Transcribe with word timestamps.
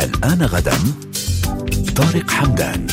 الآن 0.00 0.42
غدا 0.42 0.72
طارق 1.96 2.30
حمدان. 2.30 2.86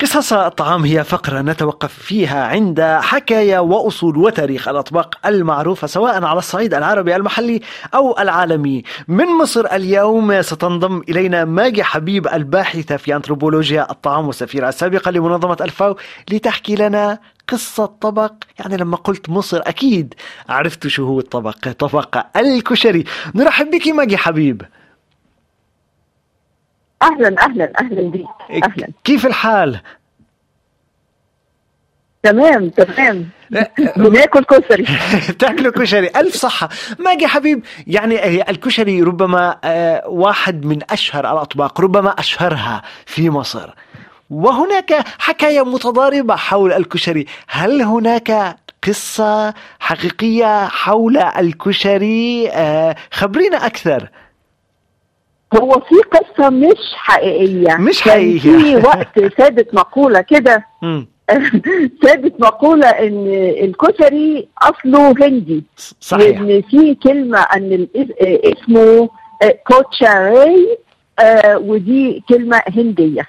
قصص 0.00 0.32
الطعام 0.32 0.84
هي 0.84 1.04
فقرة 1.04 1.40
نتوقف 1.40 1.92
فيها 1.92 2.44
عند 2.44 2.80
حكاية 2.80 3.58
وأصول 3.58 4.16
وتاريخ 4.16 4.68
الأطباق 4.68 5.14
المعروفة 5.26 5.86
سواء 5.86 6.24
على 6.24 6.38
الصعيد 6.38 6.74
العربي 6.74 7.16
المحلي 7.16 7.60
أو 7.94 8.18
العالمي. 8.18 8.82
من 9.08 9.26
مصر 9.26 9.66
اليوم 9.66 10.42
ستنضم 10.42 11.02
إلينا 11.08 11.44
ماجي 11.44 11.84
حبيب 11.84 12.28
الباحثة 12.28 12.96
في 12.96 13.16
أنثروبولوجيا 13.16 13.90
الطعام 13.90 14.26
والسفيرة 14.26 14.68
السابقة 14.68 15.10
لمنظمة 15.10 15.56
الفاو 15.60 15.96
لتحكي 16.30 16.74
لنا 16.74 17.18
قصة 17.48 17.86
طبق. 17.86 18.32
يعني 18.58 18.76
لما 18.76 18.96
قلت 18.96 19.30
مصر 19.30 19.60
أكيد 19.62 20.14
عرفت 20.48 20.86
شو 20.86 21.06
هو 21.06 21.18
الطبق 21.18 21.68
طبق 21.68 22.18
الكشري. 22.36 23.04
نرحب 23.34 23.70
بك 23.70 23.88
ماجي 23.88 24.16
حبيب. 24.16 24.62
أهلا 27.02 27.44
أهلا 27.44 27.72
أهلا 27.80 28.02
بيك 28.10 28.26
أهلا. 28.50 28.88
كيف 29.04 29.26
الحال؟ 29.26 29.80
تمام 32.22 32.68
تمام. 32.68 33.28
بناكل 33.96 34.44
كشري. 34.44 34.86
تاكلوا 35.38 35.72
كشري. 35.72 36.06
ألف 36.16 36.34
صحة. 36.36 36.68
ماجي 36.98 37.26
حبيب 37.26 37.64
يعني 37.86 38.50
الكشري 38.50 39.02
ربما 39.02 39.56
آه، 39.64 40.08
واحد 40.08 40.64
من 40.64 40.78
أشهر 40.90 41.32
الأطباق 41.32 41.80
ربما 41.80 42.10
أشهرها 42.10 42.82
في 43.06 43.30
مصر. 43.30 43.70
وهناك 44.30 45.04
حكاية 45.18 45.64
متضاربة 45.64 46.36
حول 46.36 46.72
الكشري. 46.72 47.26
هل 47.48 47.82
هناك 47.82 48.56
قصة 48.88 49.54
حقيقية 49.80 50.66
حول 50.68 51.16
الكشري؟ 51.16 52.50
آه، 52.50 52.96
خبرينا 53.12 53.66
أكثر. 53.66 54.08
هو 55.56 55.70
في 55.72 55.94
قصة 56.18 56.50
مش 56.50 56.94
حقيقية. 56.94 57.76
مش 57.76 58.02
حقيقية. 58.02 58.58
في 58.58 58.76
وقت 58.76 59.34
سادت 59.38 59.74
مقولة 59.74 60.20
كده. 60.20 60.64
مم. 60.82 61.06
سادت 62.04 62.40
مقولة 62.40 62.86
إن 62.88 63.26
الكشري 63.64 64.48
أصله 64.62 65.10
هندي. 65.10 65.64
صحيح. 66.00 66.40
وان 66.40 66.62
في 66.62 66.94
كلمة 66.94 67.38
إن 67.38 67.86
الإس- 67.86 68.22
آه، 68.22 68.40
اسمه 68.44 69.08
كوتشاري 69.66 70.78
آه، 71.18 71.58
ودي 71.58 72.22
كلمة 72.28 72.62
هندية. 72.76 73.26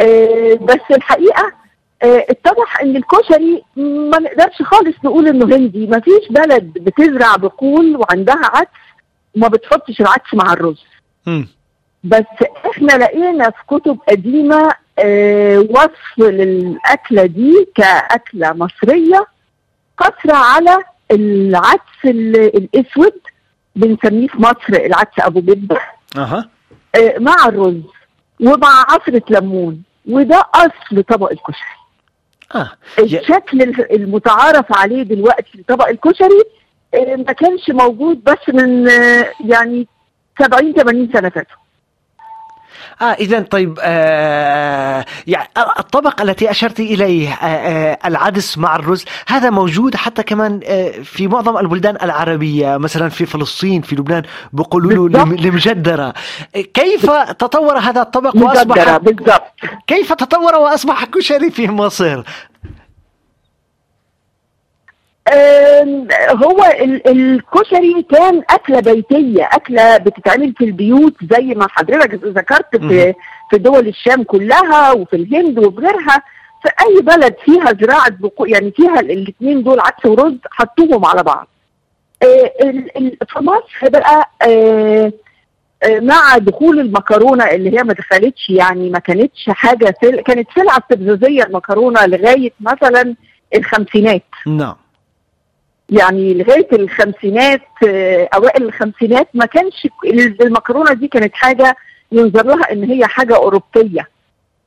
آه، 0.00 0.54
بس 0.54 0.80
الحقيقة 0.96 1.52
آه، 2.02 2.26
اتضح 2.30 2.80
إن 2.82 2.96
الكشري 2.96 3.62
ما 3.76 4.18
نقدرش 4.18 4.62
خالص 4.62 4.96
نقول 5.04 5.28
إنه 5.28 5.56
هندي. 5.56 5.86
ما 5.86 6.00
فيش 6.00 6.28
بلد 6.30 6.64
بتزرع 6.64 7.36
بقول 7.36 7.96
وعندها 7.96 8.40
عدس 8.54 8.68
وما 9.36 9.48
بتحطش 9.48 10.00
العدس 10.00 10.34
مع 10.34 10.52
الرز. 10.52 10.84
بس 12.04 12.24
إحنا 12.70 12.92
لقينا 12.92 13.50
في 13.50 13.62
كتب 13.66 13.98
قديمة 14.08 14.72
آه، 14.98 15.58
وصف 15.58 16.18
للأكلة 16.18 17.26
دي 17.26 17.66
كأكلة 17.74 18.52
مصرية 18.52 19.26
قصر 19.98 20.30
على 20.34 20.76
العدس 21.10 22.04
ال- 22.04 22.56
الأسود 22.56 23.12
بنسميه 23.76 24.28
في 24.28 24.42
مصر 24.42 24.68
العدس 24.70 25.12
أبو 25.18 25.40
جده 25.40 25.80
آه، 26.96 27.14
مع 27.18 27.34
الرز 27.48 27.80
ومع 28.40 28.84
عصرة 28.88 29.22
ليمون 29.30 29.82
وده 30.08 30.42
أصل 30.54 31.02
طبق 31.02 31.30
الكشري. 31.32 31.74
آه. 32.54 32.70
يا- 32.98 33.20
الشكل 33.20 33.62
ال- 33.62 33.92
المتعارف 34.02 34.66
عليه 34.78 35.02
دلوقتي 35.02 35.50
لطبق 35.58 35.88
الكشري 35.88 36.42
آه، 36.94 37.16
ما 37.16 37.32
كانش 37.32 37.70
موجود 37.70 38.24
بس 38.24 38.54
من 38.54 38.88
آه، 38.88 39.30
يعني 39.46 39.86
70 40.38 40.72
80 40.72 41.08
سنة 41.12 41.28
فاتوا. 41.28 41.56
آه 43.02 43.04
إذا 43.04 43.40
طيب 43.40 43.78
آه 43.82 45.04
يعني 45.26 45.48
الطبق 45.78 46.20
التي 46.22 46.50
أشرت 46.50 46.80
إليه 46.80 47.28
آه 47.32 47.34
آه 47.44 47.98
العدس 48.04 48.58
مع 48.58 48.76
الرز 48.76 49.04
هذا 49.28 49.50
موجود 49.50 49.96
حتى 49.96 50.22
كمان 50.22 50.60
آه 50.64 50.90
في 50.90 51.28
معظم 51.28 51.58
البلدان 51.58 51.96
العربية 52.02 52.76
مثلا 52.76 53.08
في 53.08 53.26
فلسطين 53.26 53.82
في 53.82 53.96
لبنان 53.96 54.22
بيقولوا 54.52 54.90
له 54.92 55.02
بالضبط. 55.02 55.26
لم- 55.40 55.46
لمجدرة. 55.46 56.14
آه، 56.56 56.60
كيف 56.60 57.10
تطور 57.10 57.78
هذا 57.78 58.02
الطبق 58.02 58.36
وأصبح 58.36 58.96
بالظبط 58.96 59.42
كيف 59.86 60.12
تطور 60.12 60.54
وأصبح 60.54 61.04
كشري 61.04 61.50
في 61.50 61.68
مصر؟ 61.68 62.22
هو 66.30 66.64
ال- 66.80 67.08
الكشري 67.08 68.02
كان 68.10 68.42
أكلة 68.50 68.80
بيتية 68.80 69.44
أكلة 69.52 69.96
بتتعمل 69.96 70.54
في 70.58 70.64
البيوت 70.64 71.14
زي 71.30 71.44
ما 71.54 71.66
حضرتك 71.70 72.14
ذكرت. 72.24 72.76
في 72.76 73.14
في 73.50 73.58
دول 73.58 73.88
الشام 73.88 74.22
كلها 74.22 74.92
وفي 74.92 75.16
الهند 75.16 75.58
وفي 75.58 75.76
غيرها. 75.80 76.22
في 76.62 76.70
أي 76.86 77.00
بلد 77.02 77.34
فيها 77.44 77.72
زراعة 77.80 78.10
بقو 78.10 78.44
يعني 78.44 78.70
فيها 78.70 79.00
الاثنين 79.00 79.62
دول 79.62 79.80
عدس 79.80 80.06
ورز 80.06 80.34
حطوهم 80.50 81.04
على 81.06 81.22
بعض. 81.22 81.48
آه، 82.22 82.52
في 83.28 83.38
مصر 83.40 83.88
بقى 83.90 84.30
آه، 84.42 85.12
آه، 85.82 86.00
مع 86.00 86.38
دخول 86.38 86.80
المكرونة 86.80 87.44
اللي 87.44 87.78
هي 87.78 87.82
ما 87.82 87.92
دخلتش 87.92 88.50
يعني 88.50 88.90
ما 88.90 88.98
كانتش 88.98 89.44
حاجة 89.48 89.94
سل... 90.02 90.20
كانت 90.20 90.48
سلعة 90.56 90.78
استفزازية 90.78 91.42
المكرونة 91.42 92.06
لغاية 92.06 92.52
مثلا 92.60 93.14
الخمسينات. 93.56 94.22
نعم. 94.46 94.74
يعني 95.90 96.34
لغاية 96.34 96.68
الخمسينات 96.72 97.60
آه، 97.88 98.28
أوائل 98.34 98.62
الخمسينات 98.64 99.28
ما 99.34 99.46
كانش 99.46 99.88
المكرونه 100.40 100.92
دي 100.92 101.08
كانت 101.08 101.34
حاجة 101.34 101.76
ينظر 102.12 102.46
لها 102.46 102.72
إن 102.72 102.84
هي 102.84 103.06
حاجة 103.06 103.36
أوروبية. 103.36 104.08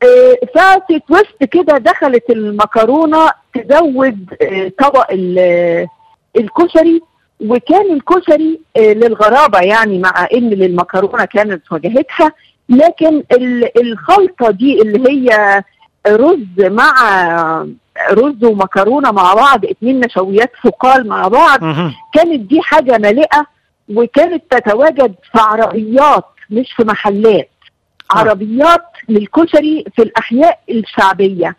آه، 0.04 0.38
ففي 0.56 1.00
تويست 1.08 1.44
كده 1.52 1.78
دخلت 1.78 2.30
المكرونه 2.30 3.30
تزود 3.54 4.34
آه، 4.42 4.72
طبق 4.80 5.12
ال- 5.12 5.88
الكشري 6.38 7.02
وكان 7.42 7.92
الكشري 7.94 8.60
للغرابة 8.78 9.60
يعني 9.60 10.00
مع 10.00 10.28
إن 10.34 10.50
للمكرونه 10.50 11.26
كانت 11.26 11.72
واجهتها. 11.72 12.32
لكن 12.70 13.24
ال- 13.32 13.82
الخلطة 13.82 14.52
دي 14.52 14.82
اللي 14.82 15.10
هي 15.32 15.64
رز 16.08 16.60
مع 16.60 17.68
رز 18.12 18.44
ومكرونة 18.44 19.12
مع 19.12 19.34
بعض 19.34 19.66
اتنين 19.66 20.00
نشويات 20.00 20.52
ثقال 20.64 21.08
مع 21.08 21.28
بعض. 21.28 21.60
كانت 22.14 22.40
دي 22.50 22.62
حاجة 22.62 22.98
مالئه 22.98 23.46
وكانت 23.96 24.44
تتواجد 24.50 25.16
في 25.32 25.40
عربيات 25.40 26.26
مش 26.50 26.72
في 26.78 26.84
محلات 26.84 27.50
آه. 28.16 28.18
عربيات 28.20 28.84
للكشري 29.10 29.86
في 29.96 30.02
الأحياء 30.02 30.60
الشعبية 30.70 31.56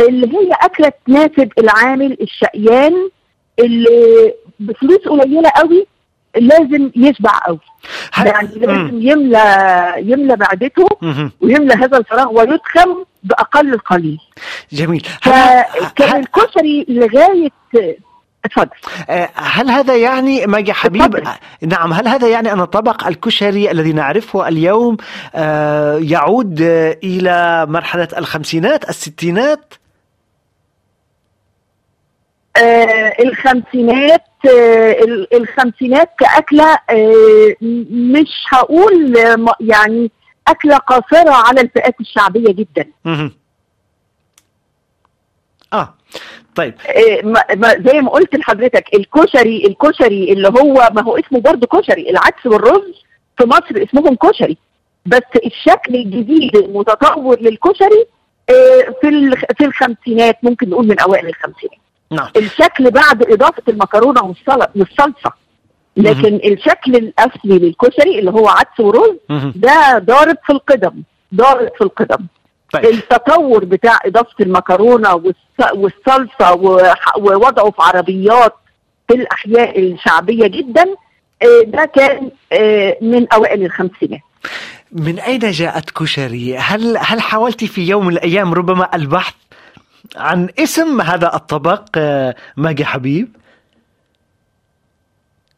اللي 0.00 0.26
هي 0.26 0.50
أكلة 0.62 0.92
تناسب 1.06 1.52
العامل 1.58 2.16
الشقيان 2.20 3.10
اللي 3.58 4.32
بفلوس 4.60 4.98
قليلة 5.08 5.50
قوي 5.56 5.86
لازم 6.36 6.90
يشبع 6.96 7.38
قوي 7.46 7.58
يعني. 8.18 8.48
لازم 8.48 9.00
يملى 9.02 9.94
يملى 9.98 10.36
معدته. 10.36 10.86
ويملى 11.40 11.74
هذا 11.74 11.98
الفراغ 11.98 12.32
ويدخم 12.32 13.04
بأقل 13.22 13.74
القليل. 13.74 14.18
جميل. 14.72 15.06
فكان 15.22 16.20
الكشري 16.20 16.86
لغايه 16.88 17.48
اتفضل. 18.44 18.68
آه، 19.10 19.28
هل 19.34 19.70
هذا 19.70 19.96
يعني 19.96 20.46
ماجي 20.46 20.72
حبيب 20.72 21.02
اتفضل. 21.02 21.26
آه، 21.26 21.38
نعم. 21.62 21.92
هل 21.92 22.08
هذا 22.08 22.28
يعني 22.28 22.52
أن 22.52 22.64
طبق 22.64 23.06
الكشري 23.06 23.70
الذي 23.70 23.92
نعرفه 23.92 24.48
اليوم 24.48 24.96
آه، 25.34 25.98
يعود 26.02 26.60
إلى 27.04 27.66
مرحلة 27.68 28.08
الخمسينات 28.18 28.88
الستينات؟ 28.88 29.74
آه 32.56 33.12
الخمسينات 33.22 34.24
آه 34.46 34.92
ال- 34.92 35.34
الخمسينات 35.36 36.10
كأكلة 36.18 36.78
آه 36.90 37.54
مش 37.90 38.28
هقول 38.52 39.16
يعني 39.60 40.10
أكلة 40.48 40.76
قاصرة 40.76 41.30
على 41.30 41.60
الفئات 41.60 41.94
الشعبية 42.00 42.52
جدا. 42.52 42.86
آه 45.72 45.94
طيب. 46.54 46.74
ما 47.24 47.42
ما- 47.54 47.82
زي 47.90 48.00
ما 48.00 48.10
قلت 48.10 48.36
لحضرتك 48.36 48.94
الكشري 48.94 49.66
الكشري 49.66 50.32
اللي 50.32 50.48
هو 50.48 50.90
ما 50.94 51.02
هو 51.02 51.16
اسمه 51.18 51.40
برضه 51.40 51.66
كشري 51.66 52.10
العدس 52.10 52.46
والرز 52.46 53.02
في 53.38 53.44
مصر 53.46 53.82
اسمهم 53.88 54.14
كشري. 54.14 54.56
بس 55.06 55.22
الشكل 55.46 55.94
الجديد 55.94 56.56
المتطور 56.56 57.40
للكشري 57.40 58.06
آه 58.50 58.94
في 59.00 59.36
في 59.58 59.64
الخمسينات 59.64 60.36
ممكن 60.42 60.70
نقول 60.70 60.86
من 60.88 61.00
أوائل 61.00 61.26
الخمسينات. 61.28 61.78
نعم. 62.10 62.28
الشكل 62.36 62.90
بعد 62.90 63.32
إضافة 63.32 63.62
المكرونة 63.68 64.22
والصلصة. 64.22 65.32
لكن 65.96 66.34
الشكل 66.52 66.96
الأصلي 66.96 67.58
للكشري 67.58 68.18
اللي 68.18 68.30
هو 68.30 68.48
عدس 68.48 68.80
ورز. 68.80 69.16
ده 69.56 69.98
ضارب 69.98 70.36
في 70.46 70.52
القدم 70.52 71.02
ضارب 71.34 71.68
في 71.78 71.84
القدم 71.84 72.26
طيب 72.72 72.84
التطور 72.84 73.64
بتاع 73.64 73.98
إضافة 74.06 74.34
المكرونة 74.40 75.08
والص- 75.22 75.72
والصلصة 75.74 76.52
ووضعه 77.16 77.70
في 77.70 77.76
عربيات 77.82 78.54
في 79.08 79.14
الأحياء 79.14 79.80
الشعبية 79.80 80.46
جدا 80.46 80.82
آه، 81.42 81.62
ده 81.66 81.84
كان 81.84 82.30
آه، 82.52 82.96
من 83.02 83.26
أوائل 83.32 83.64
الخمسينات 83.64 84.20
من 84.92 85.18
أين 85.18 85.38
جاءت 85.38 85.90
كشري؟ 85.90 86.56
هل 86.56 86.96
هل 87.00 87.20
حاولت 87.20 87.64
في 87.64 87.82
يوم 87.88 88.06
من 88.06 88.12
الأيام 88.12 88.54
ربما 88.54 88.88
البحث 88.94 89.34
عن 90.16 90.48
اسم 90.58 91.00
هذا 91.00 91.34
الطبق 91.34 91.84
آه، 91.96 92.34
ماجي 92.56 92.84
حبيب؟ 92.84 93.36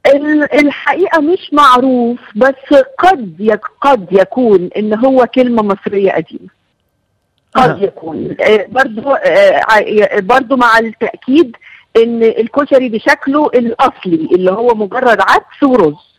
ال- 0.06 0.54
الحقيقة 0.54 1.20
مش 1.20 1.50
معروف 1.52 2.18
بس 2.36 2.78
قد 2.98 3.36
يك 3.40 3.60
قد 3.80 4.06
يكون 4.12 4.70
إن 4.76 4.94
هو 5.04 5.26
كلمة 5.34 5.62
مصرية 5.62 6.12
قديمة. 6.12 6.48
قد. 7.54 7.82
يكون. 7.82 8.36
آه، 8.40 8.66
برضو 8.68 9.10
آه، 9.10 10.20
برضو 10.20 10.56
مع 10.56 10.78
التأكيد 10.78 11.56
إن 11.96 12.22
الكشري 12.22 12.88
بشكله 12.88 13.46
الأصلي 13.46 14.28
اللي 14.34 14.50
هو 14.52 14.74
مجرد 14.74 15.18
عدس 15.20 15.62
ورز. 15.62 16.13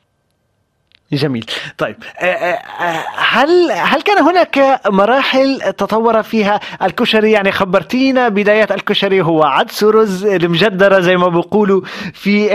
جميل. 1.13 1.45
طيب 1.77 1.95
آه، 2.19 2.25
آه، 2.25 2.83
آه، 2.83 3.03
هل 3.17 3.71
هل 3.71 4.01
كان 4.01 4.23
هناك 4.23 4.81
مراحل 4.87 5.59
تطور 5.77 6.23
فيها 6.23 6.59
الكشري؟ 6.83 7.31
يعني 7.31 7.51
خبرتينا 7.51 8.29
بداية 8.29 8.67
الكشري 8.71 9.21
هو 9.21 9.43
عدس 9.43 9.83
ورز 9.83 10.25
المجدرة 10.25 10.99
زي 10.99 11.17
ما 11.17 11.27
بيقولوا 11.27 11.81
في 12.13 12.47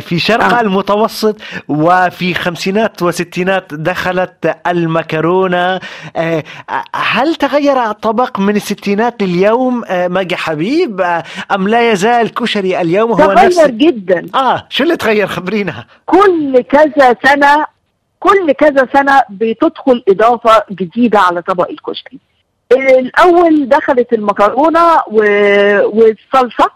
في 0.00 0.18
شرق 0.18 0.54
آه. 0.54 0.60
المتوسط 0.60 1.36
وفي 1.68 2.34
خمسينات 2.34 3.02
وستينات 3.02 3.74
دخلت 3.74 4.56
المكرونة. 4.66 5.80
هل 6.94 7.34
تغير 7.34 7.90
الطبق 7.90 8.40
من 8.40 8.56
الستينات 8.56 9.22
لليوم؟ 9.22 9.84
ماجي 9.90 10.36
حبيب 10.36 11.20
أم 11.54 11.68
لا 11.68 11.92
يزال 11.92 12.26
الكشري 12.26 12.80
اليوم 12.80 13.12
هو 13.12 13.32
نفس؟ 13.32 13.56
تغير 13.56 13.70
جدا. 13.70 14.26
آه 14.34 14.66
شو 14.70 14.84
اللي 14.84 14.96
تغير؟ 14.96 15.26
خبرينا. 15.26 15.84
كل 16.06 16.60
كذا 16.60 17.07
سنة 17.24 17.66
كل 18.20 18.52
كذا 18.52 18.88
سنة 18.92 19.22
بتدخل 19.30 20.04
إضافة 20.08 20.62
جديدة 20.70 21.18
على 21.18 21.42
طبق 21.42 21.70
الكشري 21.70 22.18
الأول 22.72 23.68
دخلت 23.68 24.12
المكرونة 24.12 24.96
و- 25.10 25.88
والصلصة. 25.98 26.70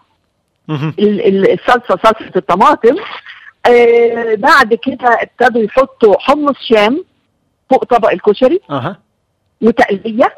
مهم. 0.69 0.94
ال- 0.99 1.26
ال- 1.26 1.52
الصلصة 1.52 1.99
صلصة 2.05 2.32
الطماطم. 2.37 2.96
آه 3.67 4.34
بعد 4.34 4.75
كده 4.75 5.08
ابتدوا 5.23 5.62
يحطوا 5.62 6.14
حمص 6.19 6.56
شام 6.61 7.05
فوق 7.70 7.84
طبق 7.84 8.11
الكشري. 8.11 8.61
أها. 8.70 8.99
وتقلية. 9.62 10.34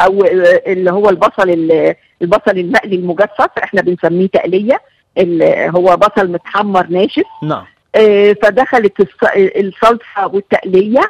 أو 0.00 0.24
آه، 0.24 0.62
اللي 0.72 0.90
هو 0.92 1.08
البصل 1.08 1.50
ال- 1.50 1.94
البصل 2.22 2.58
المقلي 2.58 2.96
المجفف. 2.96 3.48
إحنا 3.64 3.82
بنسميه 3.82 4.26
تقلية. 4.26 4.80
ال- 5.18 5.70
هو 5.76 5.96
بصل 5.96 6.32
متحمر 6.32 6.86
ناشف. 6.86 7.24
نعم. 7.42 7.64
فدخلت 8.42 9.02
الص- 9.02 9.36
الصلصة 9.36 10.26
والتقلية. 10.34 11.00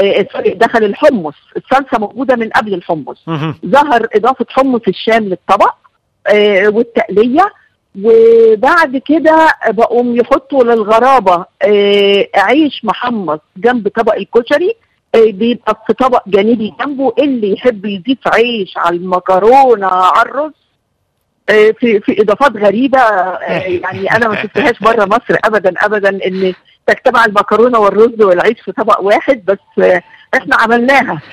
آه، 0.00 0.26
سوري 0.32 0.50
دخل 0.50 0.84
الحمص. 0.84 1.34
الصلصة 1.56 1.98
موجودة 1.98 2.36
من 2.36 2.48
قبل 2.50 2.74
الحمص. 2.74 3.24
ظهر 3.66 4.08
إضافة 4.14 4.46
حمص 4.50 4.80
الشام 4.88 5.24
للطبق 5.24 5.74
آه، 6.26 6.68
والتقلية. 6.68 7.52
وبعد 8.04 8.96
كده 8.96 9.48
بقوا 9.68 10.16
يحطوا 10.16 10.64
للغرابة 10.64 11.44
آه، 11.62 12.28
عيش 12.34 12.84
محمص 12.84 13.38
جنب 13.56 13.88
طبق 13.88 14.14
الكشري. 14.14 14.74
آه، 15.14 15.30
بيبقى 15.30 15.82
في 15.86 15.92
طبق 15.92 16.22
جانبي 16.28 16.72
جنبه 16.80 17.12
اللي 17.18 17.52
يحب 17.52 17.84
يضيف 17.84 18.18
عيش 18.34 18.74
على 18.76 18.96
المكرونة 18.96 19.86
على 19.86 20.22
الرز. 20.30 20.52
آه، 20.52 20.63
في 21.46 22.00
في 22.00 22.22
إضافات 22.22 22.56
غريبة 22.56 22.98
آه، 22.98 23.62
يعني 23.82 24.12
أنا 24.12 24.28
ما 24.28 24.42
شفتهاش 24.42 24.80
بره 24.80 25.04
مصر 25.04 25.38
ابدا 25.44 25.74
ابدا 25.78 26.08
إن 26.08 26.54
تجتمع 26.86 27.24
المكرونة 27.24 27.78
والرز 27.78 28.22
والعيش 28.22 28.60
في 28.60 28.72
طبق 28.72 29.00
واحد 29.00 29.44
بس 29.44 29.84
آه، 29.84 30.02
إحنا 30.34 30.56
عملناها. 30.56 31.20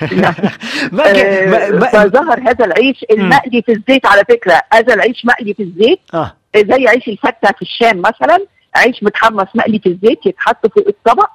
آه، 1.06 1.78
فظهر 1.78 2.40
هذا 2.40 2.64
العيش 2.64 3.04
المقلي 3.10 3.62
في 3.62 3.72
الزيت 3.72 4.06
على 4.06 4.22
فكرة 4.28 4.62
هذا 4.72 4.94
العيش 4.94 5.24
مقلي 5.24 5.54
في 5.54 5.62
الزيت 5.62 6.00
زي 6.56 6.88
عيش 6.88 7.08
الفتة 7.08 7.52
في 7.56 7.62
الشام 7.62 7.98
مثلا 7.98 8.46
عيش 8.76 9.02
متحمص 9.02 9.46
مقلي 9.54 9.78
في 9.78 9.88
الزيت 9.88 10.26
يتحط 10.26 10.66
فوق 10.66 10.88
الطبق 10.88 11.30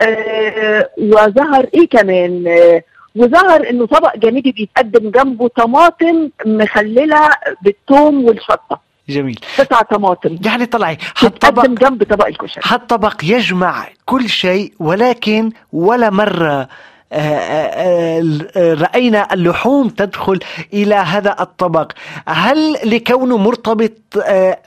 آه 0.00 0.90
وظهر 0.98 1.66
إيه 1.74 1.88
كمان؟ 1.88 2.44
آه 2.48 2.82
وظهر 3.16 3.70
إنه 3.70 3.86
طبق 3.86 4.16
جانبي 4.16 4.52
بيتقدم 4.52 5.10
جنبه 5.10 5.48
طماطم 5.48 6.30
مخللة 6.46 7.28
بالثوم 7.62 8.24
والشطة. 8.24 8.80
جميل. 9.08 9.40
قطع 9.58 9.82
طماطم. 9.82 10.38
يعني 10.44 10.66
طلعي 10.66 10.98
هالطبق 11.18 11.66
جنب 11.66 12.04
طبق 12.04 12.26
الكشري. 12.26 12.62
هالطبق 12.64 13.16
يجمع 13.22 13.88
كل 14.04 14.28
شيء 14.28 14.72
ولكن 14.78 15.50
ولا 15.72 16.10
مرة 16.10 16.68
آه، 17.12 17.16
آه، 17.16 18.22
آه، 18.56 18.74
رأينا 18.74 19.34
اللحوم 19.34 19.88
تدخل 19.88 20.38
إلى 20.72 20.94
هذا 20.94 21.36
الطبق. 21.40 21.92
هل 22.28 22.72
لكونه 22.84 23.36
مرتبط 23.36 23.92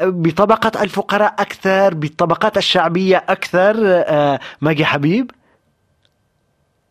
بطبقة 0.01 0.83
الفقراء 0.83 1.33
أكثر 1.39 1.93
بالطبقات 1.93 2.57
الشعبية 2.57 3.23
أكثر 3.29 3.75
آه، 3.83 4.39
ماجي 4.61 4.85
حبيب؟ 4.85 5.31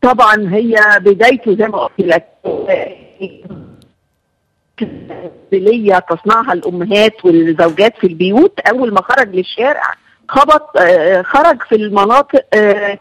طبعا 0.05 0.49
هي 0.55 0.75
بدايته 1.01 1.56
زي 1.56 1.67
ما 1.69 1.79
قلت 1.79 1.93
لك 2.01 2.25
ليا 5.53 5.99
تصنعها 5.99 6.53
الأمهات 6.53 7.25
والزوجات 7.25 7.97
في 7.99 8.06
البيوت 8.06 8.61
أول 8.61 8.93
ما 8.95 9.03
خرج 9.03 9.35
للشارع 9.35 9.83
خبط 10.29 10.77
آه، 10.81 11.23
خرج 11.23 11.62
في 11.62 11.75
المناطق 11.75 12.45
آه، 12.55 12.99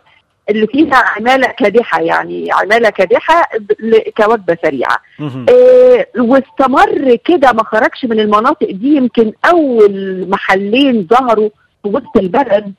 اللي 0.50 0.67
فيها 0.67 0.95
عمالة 0.95 1.47
كادحة 1.47 2.01
يعني 2.01 2.51
عمالة 2.51 2.89
كادحة 2.89 3.50
ل- 3.79 4.11
كوجبة 4.17 4.57
سريعة 4.65 4.97
مهم. 5.19 5.45
آه، 5.50 6.05
واستمر 6.17 7.15
كده 7.25 7.51
ما 7.53 7.63
خرجش 7.63 8.05
من 8.05 8.19
المناطق 8.19 8.71
دي 8.71 8.95
يمكن 8.95 9.31
أول 9.45 10.25
محلين 10.29 11.07
ظهروا 11.09 11.50
في 11.83 11.89
وسط 11.89 12.17
البلد 12.17 12.73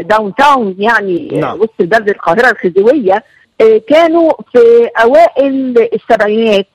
داون 0.00 0.34
تاون 0.34 0.74
يعني 0.78 1.28
نعم. 1.32 1.60
وسط 1.60 1.74
البلد 1.80 2.08
القاهرة 2.08 2.50
الخزيوية 2.50 3.14
آه، 3.14 3.22
كانوا 3.88 4.32
في 4.52 4.90
أوائل 5.02 5.88
السبعينات 5.94 6.66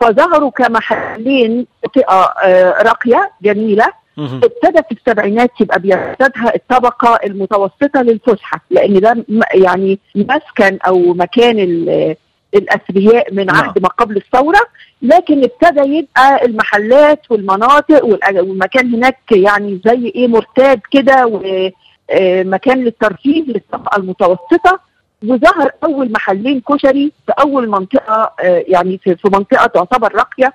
فظهروا 0.00 0.50
كمحلين 0.50 1.66
منطقه 1.84 2.24
آه، 2.44 2.82
راقية 2.82 3.30
جميلة. 3.42 3.86
ابتدى 4.18 4.82
في 4.88 4.92
السبعينات 4.92 5.50
يبقى 5.60 5.78
بيرتدها 5.80 6.54
الطبقة 6.54 7.18
المتوسطة 7.24 8.02
للفسحة 8.02 8.60
لأن 8.70 9.00
ده 9.00 9.24
يعني 9.54 9.98
مسكن 10.14 10.78
أو 10.86 10.98
مكان 11.14 11.58
ال- 11.58 12.16
الاثرياء 12.54 13.34
من 13.34 13.46
نعم. 13.46 13.56
عهد 13.56 13.78
ما 13.82 13.88
قبل 13.88 14.16
الثورة 14.16 14.60
لكن 15.02 15.42
ابتدى 15.44 15.80
يبقى 15.98 16.44
المحلات 16.46 17.20
والمناطق 17.30 18.04
والمكان 18.04 18.94
هناك 18.94 19.18
يعني 19.32 19.80
زي 19.86 20.06
إيه 20.06 20.28
مرتاد 20.28 20.80
كده 20.90 21.26
ومكان 21.26 22.84
للترفيه 22.84 23.42
للطبقة 23.42 23.96
المتوسطة 23.96 24.80
وظهر 25.28 25.70
أول 25.84 26.12
محلين 26.12 26.60
كشري 26.60 27.12
في 27.26 27.32
أول 27.40 27.68
منطقة 27.68 28.32
آه، 28.40 28.64
يعني 28.68 28.98
في 29.04 29.16
منطقة 29.24 29.66
تعتبر 29.66 30.14
راقية 30.14 30.52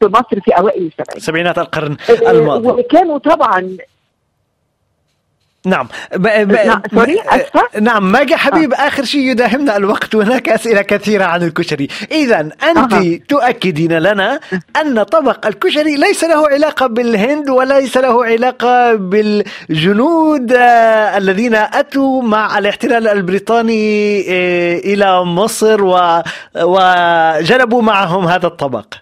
في 0.00 0.06
مصر 0.06 0.40
في 0.40 0.50
أوائل 0.58 0.82
السبعينات. 0.86 1.18
سبعينات 1.18 1.58
القرن 1.58 1.96
آه، 2.26 2.30
الماضي. 2.30 2.68
وكانوا 2.68 3.18
طبعا 3.18 3.76
نعم. 5.66 5.88
ب... 6.14 6.22
ب... 6.22 6.52
نعم، 6.52 6.82
سوري،. 6.94 7.18
نعم 7.80 8.12
ماجي 8.12 8.36
حبيب 8.36 8.72
آخر 8.72 9.04
شيء 9.04 9.20
يداهمنا 9.20 9.76
الوقت 9.76 10.14
وهناك 10.14 10.48
أسئلة 10.48 10.82
كثيرة 10.82 11.24
عن 11.24 11.42
الكشري. 11.42 11.88
إذا 12.12 12.40
أنت 12.40 12.92
أها. 12.92 13.18
تؤكدين 13.28 13.92
لنا 13.98 14.40
أن 14.80 15.02
طبق 15.02 15.46
الكشري 15.46 15.96
ليس 15.96 16.24
له 16.24 16.48
علاقة 16.48 16.86
بالهند 16.86 17.50
وليس 17.50 17.96
له 17.96 18.24
علاقة 18.24 18.94
بالجنود 18.94 20.52
آه، 20.52 21.18
الذين 21.18 21.54
أتوا 21.54 22.22
مع 22.22 22.58
الاحتلال 22.58 23.08
البريطاني 23.08 24.20
آه، 24.28 24.78
إلى 24.78 25.24
مصر 25.24 25.84
و... 25.84 26.22
وجلبوا 26.62 27.82
معهم 27.82 28.26
هذا 28.26 28.46
الطبق. 28.46 28.94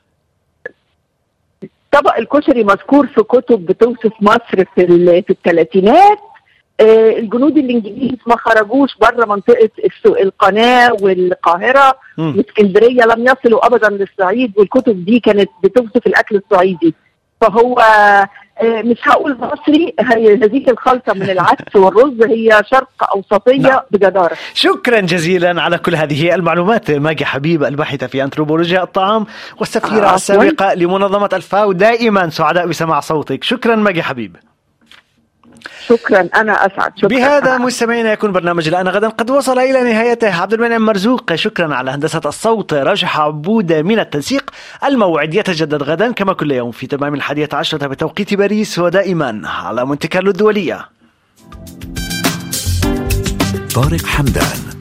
طبق 1.92 2.16
الكشري 2.16 2.64
مذكور 2.64 3.06
في 3.06 3.22
كتب 3.22 3.66
بتوصف 3.66 4.12
مصر 4.20 4.64
في 4.74 5.22
في 5.22 5.30
الثلاثينات. 5.30 6.18
آه، 6.18 6.29
الجنود 6.80 7.58
الإنجليز 7.58 8.16
ما 8.26 8.36
خرجوش 8.36 8.90
بره 9.00 9.26
منطقة 9.26 9.70
القناة 10.06 10.92
والقاهرة. 11.00 11.94
واسكندرية 12.18 13.02
لم 13.02 13.24
يصلوا 13.26 13.66
ابدا 13.66 13.88
للصعيد 13.88 14.52
والكتب 14.58 15.04
دي 15.04 15.20
كانت 15.20 15.48
بتوصف 15.64 16.06
الأكل 16.06 16.36
الصعيدي 16.36 16.94
فهو 17.40 17.78
آه، 18.62 18.82
مش 18.82 18.96
هقول 19.02 19.36
مصري 19.40 19.94
هي 20.00 20.34
هذه 20.34 20.70
الخلطة 20.70 21.12
من 21.14 21.30
العدس 21.30 21.76
والرز 21.76 22.22
هي 22.22 22.62
شرق 22.70 22.88
أوسطية 23.14 23.58
نعم. 23.60 23.80
بجدارة 23.90 24.36
شكرا 24.54 25.00
جزيلا 25.00 25.62
على 25.62 25.78
كل 25.78 25.94
هذه 25.94 26.34
المعلومات 26.34 26.90
ماجي 26.90 27.24
حبيب 27.24 27.64
الباحثة 27.64 28.06
في 28.06 28.22
أنثروبولوجيا 28.24 28.82
الطعام 28.82 29.26
والسفيرة 29.58 30.04
عفواً. 30.04 30.14
السابقة 30.14 30.74
لمنظمة 30.74 31.28
الفاو 31.32 31.72
دائما 31.72 32.30
سعداء 32.30 32.66
بسماع 32.66 33.00
صوتك 33.00 33.44
شكرا 33.44 33.76
ماجي 33.76 34.02
حبيب 34.02 34.36
شكرا. 35.88 36.28
أنا 36.34 36.52
أسعد. 36.66 36.92
شكرا. 36.96 37.08
بهذا 37.08 37.58
مستمعينا 37.58 38.12
يكون 38.12 38.32
برنامج 38.32 38.68
الآن 38.68 38.88
غدا. 38.88 39.08
قد 39.08 39.30
وصل 39.30 39.58
إلى 39.58 39.82
نهايته 39.92 40.42
عبد 40.42 40.52
المنعم 40.52 40.82
مرزوق. 40.82 41.34
شكرا 41.34 41.74
على 41.74 41.90
هندسة 41.90 42.20
الصوت. 42.26 42.74
رجح 42.74 43.20
عبود 43.20 43.72
من 43.72 43.98
التنسيق. 43.98 44.50
الموعد 44.84 45.34
يتجدد 45.34 45.82
غدا 45.82 46.12
كما 46.12 46.32
كل 46.32 46.52
يوم 46.52 46.70
في 46.70 46.86
تمام 46.86 47.14
الحادية 47.14 47.48
عشرة 47.52 47.86
بتوقيت 47.86 48.34
باريس 48.34 48.78
ودائما 48.78 49.48
على 49.48 49.84
مونتي 49.84 50.08
كارلو 50.08 50.30
الدولية 50.30 50.88
طارق 53.74 54.04
حمدان 54.06 54.79